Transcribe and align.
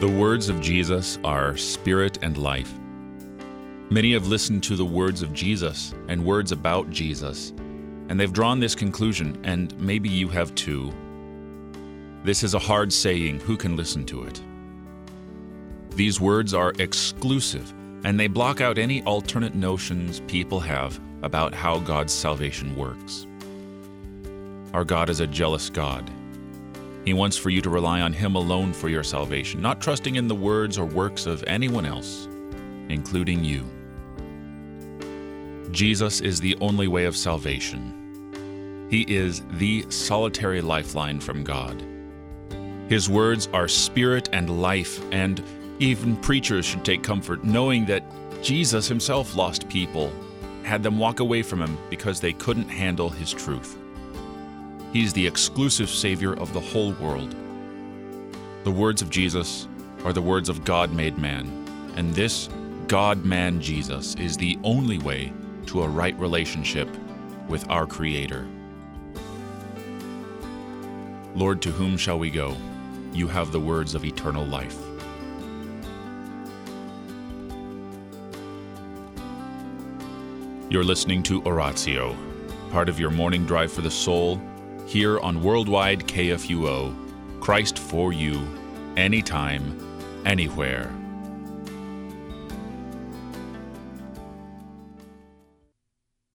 The 0.00 0.08
words 0.08 0.48
of 0.48 0.60
Jesus 0.60 1.18
are 1.24 1.56
spirit 1.56 2.18
and 2.20 2.36
life. 2.36 2.72
Many 3.90 4.12
have 4.12 4.26
listened 4.26 4.62
to 4.64 4.76
the 4.76 4.84
words 4.84 5.22
of 5.22 5.32
Jesus 5.32 5.94
and 6.08 6.24
words 6.24 6.50
about 6.52 6.90
Jesus, 6.90 7.50
and 8.08 8.18
they've 8.18 8.32
drawn 8.32 8.58
this 8.58 8.74
conclusion, 8.74 9.40
and 9.44 9.78
maybe 9.78 10.08
you 10.08 10.28
have 10.28 10.54
too. 10.56 10.92
This 12.24 12.42
is 12.42 12.54
a 12.54 12.58
hard 12.58 12.92
saying, 12.92 13.38
who 13.40 13.56
can 13.56 13.76
listen 13.76 14.04
to 14.06 14.24
it? 14.24 14.42
These 15.90 16.20
words 16.20 16.54
are 16.54 16.74
exclusive, 16.80 17.72
and 18.04 18.18
they 18.18 18.26
block 18.26 18.60
out 18.60 18.78
any 18.78 19.00
alternate 19.04 19.54
notions 19.54 20.20
people 20.26 20.58
have 20.60 21.00
about 21.22 21.54
how 21.54 21.78
God's 21.78 22.12
salvation 22.12 22.74
works. 22.74 23.26
Our 24.74 24.84
God 24.84 25.08
is 25.08 25.20
a 25.20 25.26
jealous 25.26 25.70
God. 25.70 26.10
He 27.04 27.12
wants 27.12 27.36
for 27.36 27.50
you 27.50 27.60
to 27.60 27.70
rely 27.70 28.00
on 28.00 28.12
Him 28.12 28.34
alone 28.34 28.72
for 28.72 28.88
your 28.88 29.04
salvation, 29.04 29.60
not 29.60 29.80
trusting 29.80 30.16
in 30.16 30.26
the 30.26 30.34
words 30.34 30.78
or 30.78 30.86
works 30.86 31.26
of 31.26 31.44
anyone 31.46 31.84
else, 31.84 32.28
including 32.88 33.44
you. 33.44 33.64
Jesus 35.70 36.20
is 36.20 36.40
the 36.40 36.56
only 36.60 36.88
way 36.88 37.04
of 37.04 37.16
salvation. 37.16 38.86
He 38.90 39.02
is 39.02 39.42
the 39.58 39.84
solitary 39.90 40.60
lifeline 40.60 41.20
from 41.20 41.44
God. 41.44 41.82
His 42.88 43.08
words 43.08 43.48
are 43.52 43.68
spirit 43.68 44.28
and 44.32 44.62
life, 44.62 45.00
and 45.12 45.42
even 45.80 46.16
preachers 46.16 46.64
should 46.64 46.84
take 46.84 47.02
comfort 47.02 47.44
knowing 47.44 47.84
that 47.86 48.04
Jesus 48.42 48.86
himself 48.86 49.34
lost 49.34 49.68
people, 49.68 50.12
had 50.62 50.82
them 50.82 50.98
walk 50.98 51.20
away 51.20 51.42
from 51.42 51.60
him 51.60 51.76
because 51.90 52.20
they 52.20 52.32
couldn't 52.32 52.68
handle 52.68 53.10
his 53.10 53.32
truth. 53.32 53.78
He's 54.94 55.12
the 55.12 55.26
exclusive 55.26 55.90
Savior 55.90 56.34
of 56.34 56.52
the 56.52 56.60
whole 56.60 56.92
world. 56.92 57.34
The 58.62 58.70
words 58.70 59.02
of 59.02 59.10
Jesus 59.10 59.66
are 60.04 60.12
the 60.12 60.22
words 60.22 60.48
of 60.48 60.64
God 60.64 60.92
made 60.92 61.18
man, 61.18 61.48
and 61.96 62.14
this 62.14 62.48
God 62.86 63.24
man 63.24 63.60
Jesus 63.60 64.14
is 64.14 64.36
the 64.36 64.56
only 64.62 64.98
way 64.98 65.32
to 65.66 65.82
a 65.82 65.88
right 65.88 66.16
relationship 66.16 66.88
with 67.48 67.68
our 67.68 67.88
Creator. 67.88 68.46
Lord, 71.34 71.60
to 71.62 71.72
whom 71.72 71.96
shall 71.96 72.20
we 72.20 72.30
go? 72.30 72.56
You 73.12 73.26
have 73.26 73.50
the 73.50 73.58
words 73.58 73.96
of 73.96 74.04
eternal 74.04 74.46
life. 74.46 74.78
You're 80.70 80.84
listening 80.84 81.24
to 81.24 81.42
Oratio, 81.42 82.16
part 82.70 82.88
of 82.88 83.00
your 83.00 83.10
morning 83.10 83.44
drive 83.44 83.72
for 83.72 83.80
the 83.80 83.90
soul 83.90 84.40
here 84.86 85.18
on 85.20 85.42
Worldwide 85.42 86.06
KFUO, 86.06 86.94
Christ 87.40 87.78
for 87.78 88.12
you, 88.12 88.46
anytime, 88.96 89.78
anywhere. 90.24 90.92